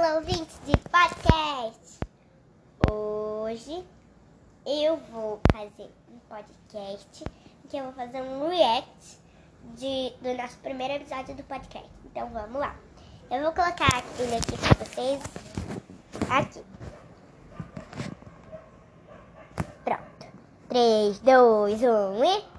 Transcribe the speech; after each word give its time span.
Fala, 0.00 0.14
ouvintes 0.14 0.58
de 0.64 0.72
podcast! 0.88 2.00
Hoje 2.90 3.84
eu 4.64 4.96
vou 4.96 5.38
fazer 5.52 5.90
um 6.10 6.18
podcast 6.20 7.24
que 7.68 7.76
eu 7.76 7.84
vou 7.84 7.92
fazer 7.92 8.22
um 8.22 8.48
react 8.48 9.18
de, 9.76 10.14
do 10.22 10.32
nosso 10.40 10.56
primeiro 10.60 10.94
episódio 10.94 11.34
do 11.34 11.42
podcast. 11.42 11.90
Então 12.06 12.30
vamos 12.30 12.58
lá. 12.58 12.74
Eu 13.30 13.42
vou 13.42 13.52
colocar 13.52 14.02
ele 14.18 14.36
aqui 14.36 14.56
para 14.56 14.86
vocês. 14.86 15.22
Aqui. 16.30 16.64
Pronto. 19.84 20.26
3, 20.70 21.18
2, 21.18 21.82
1 21.82 22.24
e. 22.24 22.49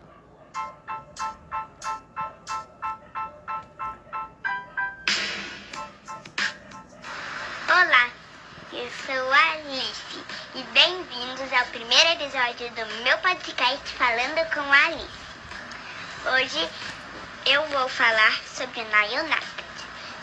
primeiro 11.66 12.10
episódio 12.10 12.70
do 12.72 13.04
meu 13.04 13.18
podcast 13.20 13.88
Falando 13.94 14.52
com 14.52 14.62
a 14.62 14.86
Alice. 14.88 15.08
Hoje 16.34 16.70
eu 17.46 17.64
vou 17.68 17.88
falar 17.88 18.34
sobre 18.46 18.82
Nile 18.82 19.20
United. 19.20 19.66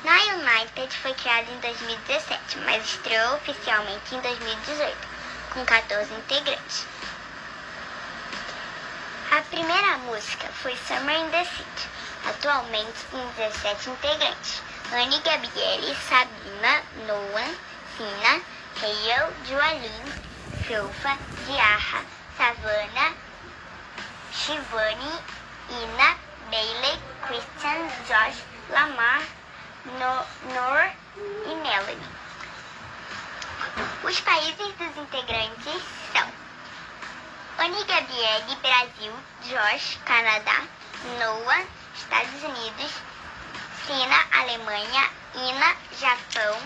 Nile 0.03 0.43
United 0.43 0.97
foi 0.97 1.15
criado 1.15 1.49
em 1.53 1.61
2017, 1.61 2.59
mas 2.65 2.85
estreou 2.85 3.37
oficialmente 3.37 4.15
em 4.15 4.21
2018, 4.21 4.97
com 5.51 5.65
14 5.65 6.13
integrantes. 6.13 6.87
A 9.31 9.41
primeira 9.43 9.99
música 9.99 10.49
foi 10.61 10.77
Summer 10.89 11.19
in 11.19 11.31
the 11.31 11.45
City, 11.45 11.89
atualmente 12.27 13.05
com 13.13 13.25
17 13.37 13.91
integrantes. 13.91 14.63
Anne 14.93 15.21
Gabriele, 15.21 15.97
Sabina, 16.09 16.83
Noah, 17.07 17.55
Sina, 17.97 18.43
Hale, 18.83 19.33
Joalin, 19.47 20.28
Filfa, 20.67 21.19
Diarra, 21.47 22.05
Savannah, 22.37 23.15
Shivani, 24.33 25.13
Ina, 25.71 26.17
Bailey, 26.51 26.99
Christian, 27.23 27.89
Josh, 28.07 28.43
Lamar, 28.71 29.23
no 29.85 30.25
Nor 30.55 30.91
e 31.47 31.55
Melanie. 31.57 32.19
Os 34.03 34.21
países 34.21 34.75
dos 34.77 34.97
integrantes 34.97 35.83
são 36.13 36.29
Anne 37.59 37.85
Gabriele, 37.85 38.57
Brasil, 38.63 39.13
Josh, 39.43 39.99
Canadá, 40.05 40.63
Noah, 41.19 41.65
Estados 41.95 42.43
Unidos, 42.43 42.93
Sina, 43.87 44.25
Alemanha, 44.33 45.11
Ina, 45.35 45.77
Japão, 45.99 46.59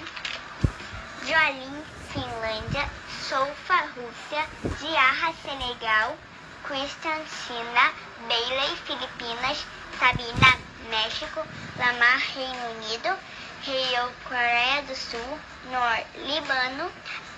Joalin, 1.25 1.85
Finlândia, 2.13 2.87
Soufa, 3.27 3.89
Rússia, 3.97 4.47
Diarra, 4.79 5.33
Senegal, 5.43 6.17
Christian, 6.65 7.25
China, 7.27 7.93
Bailey, 8.29 8.77
Filipinas, 8.85 9.65
Sabina, 9.99 10.59
México, 10.91 11.41
Lamar, 11.79 12.19
Reino 12.19 12.71
Unido, 12.77 13.19
Rio, 13.63 14.13
Coreia 14.29 14.83
do 14.83 14.95
Sul, 14.95 15.41
Nor, 15.71 16.05
Líbano, 16.27 16.93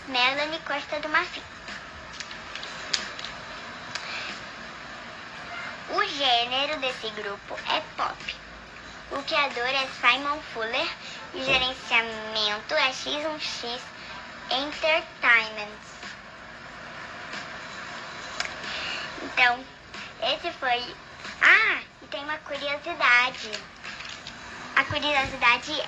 Melanie, 0.09 0.59
Costa 0.67 0.99
do 0.99 1.09
Marfim. 1.09 1.43
O 5.91 6.05
gênero 6.05 6.81
desse 6.81 7.11
grupo 7.11 7.57
é 7.71 7.81
pop. 7.97 8.37
O 9.13 9.23
criador 9.23 9.69
é 9.69 9.87
Simon 10.01 10.41
Fuller 10.53 10.89
e 11.35 11.39
o 11.39 11.45
gerenciamento 11.45 12.75
é 12.75 12.91
X1X 12.91 13.81
Entertainment. 14.51 15.79
Então, 19.23 19.65
esse 20.23 20.51
foi. 20.53 20.97
Ah, 21.43 21.81
e 22.03 22.07
tem 22.07 22.23
uma 22.23 22.39
curiosidade. 22.39 23.51
A 24.77 24.85
curiosidade 24.85 25.83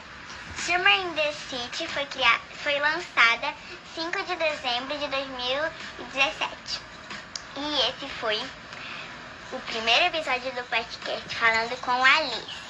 Summer 0.56 1.00
in 1.00 1.15
the 1.15 1.33
City 1.33 1.87
foi, 1.89 2.06
criada, 2.06 2.41
foi 2.62 2.78
lançada 2.81 3.55
5 3.94 4.22
de 4.25 4.37
dezembro 4.37 4.99
de 4.99 5.09
2017. 5.09 6.81
E 7.56 7.88
esse 7.88 8.09
foi 8.21 8.43
o 9.53 9.61
primeiro 9.61 10.06
episódio 10.06 10.53
do 10.53 10.65
podcast 10.65 11.34
falando 11.37 11.81
com 11.81 11.93
Alice. 11.93 12.67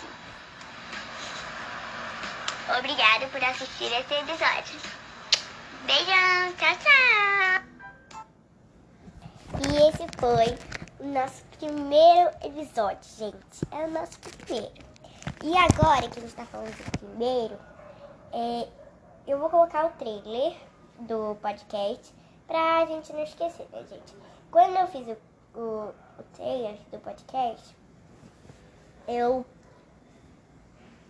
Obrigado 2.78 3.30
por 3.30 3.42
assistir 3.42 3.92
esse 3.92 4.14
episódio. 4.14 4.80
Beijão, 5.84 6.52
tchau, 6.56 6.74
tchau! 6.82 7.62
E 9.60 9.88
esse 9.88 10.06
foi 10.18 10.58
o 11.00 11.12
nosso 11.12 11.44
primeiro 11.58 12.30
episódio, 12.42 13.08
gente. 13.18 13.64
É 13.70 13.84
o 13.84 13.90
nosso 13.90 14.18
primeiro. 14.18 14.72
E 15.44 15.56
agora 15.56 16.08
que 16.08 16.18
a 16.18 16.22
gente 16.22 16.34
tá 16.34 16.46
falando 16.46 16.74
do 16.74 16.98
primeiro, 16.98 17.58
é, 18.32 18.68
eu 19.26 19.38
vou 19.38 19.50
colocar 19.50 19.86
o 19.86 19.90
trailer 19.90 20.56
do 21.00 21.36
podcast 21.42 22.14
pra 22.46 22.86
gente 22.86 23.12
não 23.12 23.22
esquecer, 23.22 23.68
né, 23.70 23.84
gente? 23.88 24.16
Quando 24.50 24.76
eu 24.76 24.86
fiz 24.86 25.06
o, 25.06 25.60
o, 25.60 25.94
o 26.18 26.22
trailer 26.34 26.78
do 26.90 26.98
podcast, 27.00 27.76
eu. 29.06 29.44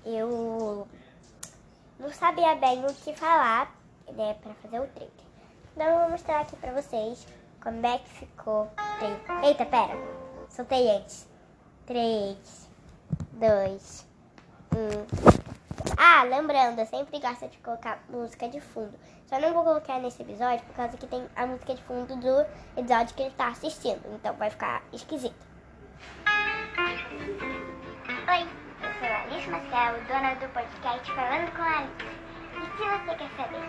Eu 0.05 0.87
não 1.99 2.13
sabia 2.13 2.55
bem 2.57 2.85
o 2.85 2.95
que 2.95 3.13
falar 3.13 3.75
né, 4.13 4.35
para 4.43 4.55
fazer 4.55 4.81
o 4.81 4.87
trailer. 4.89 5.27
Então 5.75 5.87
eu 5.87 5.99
vou 6.01 6.11
mostrar 6.11 6.41
aqui 6.41 6.57
pra 6.57 6.73
vocês 6.73 7.27
como 7.63 7.87
é 7.87 7.99
que 7.99 8.09
ficou. 8.09 8.71
Eita, 9.43 9.67
pera. 9.67 9.95
Soltei 10.49 10.91
antes. 10.91 11.29
3, 11.87 12.69
2, 13.33 14.07
1. 14.75 15.37
Ah, 15.99 16.25
lembrando, 16.25 16.79
eu 16.79 16.87
sempre 16.87 17.21
gosto 17.21 17.49
de 17.49 17.59
colocar 17.59 18.03
música 18.09 18.49
de 18.49 18.61
fundo. 18.61 18.99
Só 19.27 19.39
não 19.39 19.53
vou 19.53 19.65
colocar 19.65 19.99
nesse 19.99 20.23
episódio 20.23 20.65
por 20.67 20.75
causa 20.75 20.97
que 20.97 21.07
tem 21.07 21.27
a 21.37 21.47
música 21.47 21.75
de 21.75 21.83
fundo 21.83 22.17
do 22.17 22.47
episódio 22.77 23.15
que 23.15 23.23
ele 23.23 23.35
tá 23.35 23.49
assistindo. 23.49 24.01
Então 24.15 24.35
vai 24.35 24.51
ficar 24.51 24.83
esquisito. 24.93 25.47
Oi, 28.29 28.43
eu 28.83 28.95
sou 28.99 29.09
a 29.09 29.23
Alice 29.23 29.49
Marcel, 29.49 30.05
dona 30.07 30.35
do 30.35 30.53
podcast 30.53 31.13
Falando 31.13 31.51
com 31.55 31.63
a 31.63 31.79
Alice. 31.79 32.17
E 32.57 32.61
se 32.77 32.85
você 32.89 33.15
quer 33.17 33.31
saber 33.37 33.69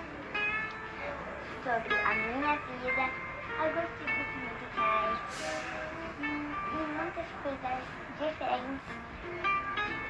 sobre 1.67 1.93
a 1.95 2.15
minha 2.15 2.55
vida, 2.55 3.09
alguns 3.59 3.89
tipos 3.99 4.27
musicais 4.39 5.19
e 6.21 6.75
muitas 6.95 7.27
coisas 7.43 7.83
diferentes, 8.17 8.87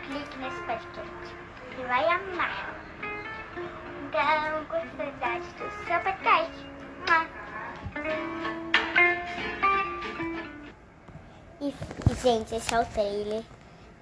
clique 0.05 0.37
nesse 0.37 0.61
podcast. 0.61 1.35
Você 1.75 1.83
vai 1.87 2.05
amar. 2.05 2.75
Então, 4.05 4.65
curiosidades 4.65 5.51
do 5.53 5.85
seu 5.87 5.99
podcast. 5.99 6.67
E, 11.59 11.73
gente, 12.21 12.55
esse 12.55 12.75
é 12.75 12.79
o 12.79 12.85
trailer. 12.85 13.43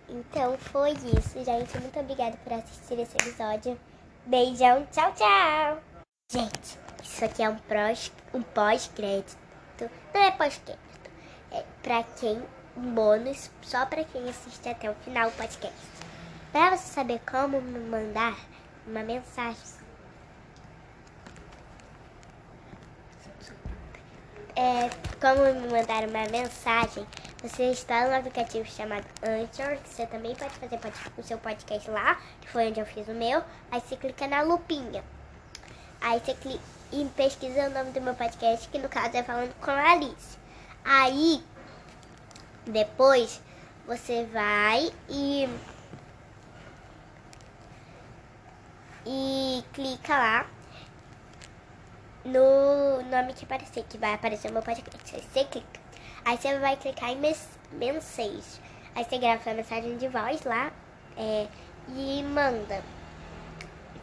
Então 0.10 0.58
foi 0.58 0.92
isso, 0.92 1.42
gente. 1.44 1.80
Muito 1.80 2.00
obrigada 2.02 2.36
por 2.44 2.52
assistir 2.52 3.00
esse 3.00 3.16
episódio. 3.16 3.80
Beijão, 4.26 4.86
tchau, 4.92 5.14
tchau! 5.14 5.82
Gente, 6.30 6.85
isso 7.06 7.24
aqui 7.24 7.44
é 7.44 7.50
um, 7.50 7.56
pós, 7.56 8.12
um 8.34 8.42
pós-crédito. 8.42 9.38
Não 10.14 10.22
é 10.22 10.32
pós-crédito. 10.32 10.80
É 11.52 11.64
pra 11.82 12.04
quem, 12.04 12.44
um 12.76 12.94
bônus 12.94 13.52
só 13.62 13.86
pra 13.86 14.04
quem 14.04 14.28
assiste 14.28 14.68
até 14.68 14.90
o 14.90 14.96
final 14.96 15.30
do 15.30 15.38
podcast. 15.38 15.78
Pra 16.52 16.76
você 16.76 16.94
saber 16.94 17.22
como 17.30 17.62
me 17.62 17.80
mandar 17.80 18.36
uma 18.88 19.04
mensagem. 19.04 19.76
É, 24.58 24.90
como 25.20 25.44
me 25.62 25.68
mandar 25.68 26.08
uma 26.08 26.28
mensagem, 26.30 27.06
você 27.42 27.72
está 27.72 28.08
no 28.08 28.16
aplicativo 28.16 28.66
chamado 28.66 29.06
Anchor, 29.22 29.78
que 29.78 29.90
você 29.90 30.08
também 30.08 30.34
pode 30.34 30.54
fazer 30.56 30.80
o 31.18 31.24
seu 31.24 31.38
podcast 31.38 31.90
lá, 31.92 32.20
que 32.42 32.50
foi 32.50 32.70
onde 32.70 32.80
eu 32.80 32.86
fiz 32.86 33.08
o 33.08 33.14
meu. 33.14 33.44
Aí 33.72 33.80
você 33.80 33.96
clica 33.96 34.28
na 34.28 34.42
lupinha. 34.42 35.04
Aí 36.02 36.20
você 36.20 36.34
clica 36.34 36.62
e 36.92 37.06
pesquisa 37.16 37.68
o 37.68 37.70
nome 37.70 37.92
do 37.92 38.02
meu 38.02 38.14
podcast, 38.14 38.68
que 38.70 38.78
no 38.78 38.90
caso 38.90 39.16
é 39.18 39.24
falando 39.24 39.54
com 39.60 39.72
a 39.72 39.92
Alice. 39.92 40.38
Aí, 40.84 41.44
depois, 42.66 43.42
você 43.86 44.26
vai 44.26 44.92
e... 45.10 45.50
E 49.08 49.64
clica 49.74 50.18
lá 50.18 50.48
no 52.26 53.04
nome 53.04 53.34
que 53.34 53.46
aparecer, 53.46 53.84
que 53.88 53.98
vai 53.98 54.14
aparecer 54.16 54.50
o 54.50 54.54
meu 54.54 54.64
podcast. 54.64 55.16
Aí 55.16 55.22
você 55.22 55.44
clica. 55.46 55.80
Aí 56.26 56.38
você 56.38 56.58
vai 56.58 56.76
clicar 56.76 57.12
em 57.12 57.38
mensagem. 57.72 58.42
Aí 58.96 59.04
você 59.04 59.18
grava 59.20 59.44
sua 59.44 59.54
mensagem 59.54 59.98
de 59.98 60.08
voz 60.08 60.42
lá 60.44 60.72
é, 61.16 61.48
e 61.90 62.24
manda. 62.24 62.82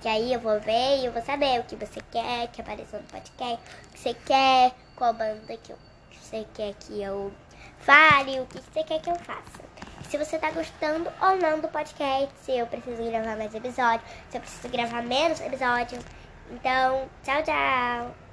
Que 0.02 0.08
aí 0.08 0.32
eu 0.32 0.40
vou 0.40 0.58
ver 0.58 0.98
e 0.98 1.06
eu 1.06 1.12
vou 1.12 1.22
saber 1.22 1.60
o 1.60 1.62
que 1.62 1.76
você 1.76 2.00
quer 2.10 2.48
que 2.48 2.60
apareça 2.60 2.98
no 2.98 3.04
podcast, 3.04 3.62
o 3.86 3.92
que 3.92 3.98
você 4.00 4.14
quer, 4.14 4.72
qual 4.96 5.14
banda 5.14 5.56
que 5.56 5.72
você 6.20 6.44
quer 6.52 6.74
que 6.74 7.00
eu 7.00 7.32
fale, 7.78 8.40
o 8.40 8.46
que 8.46 8.60
você 8.60 8.82
quer 8.82 9.00
que 9.00 9.08
eu 9.08 9.14
faça. 9.14 9.62
Se 10.08 10.18
você 10.18 10.38
tá 10.38 10.50
gostando 10.50 11.08
ou 11.22 11.36
não 11.36 11.60
do 11.60 11.68
podcast, 11.68 12.34
se 12.42 12.50
eu 12.50 12.66
preciso 12.66 13.02
gravar 13.10 13.36
mais 13.36 13.54
episódios, 13.54 14.10
se 14.28 14.36
eu 14.36 14.40
preciso 14.40 14.68
gravar 14.68 15.02
menos 15.02 15.40
episódios. 15.40 16.04
Então, 16.50 17.08
tchau, 17.22 17.42
tchau! 17.44 18.31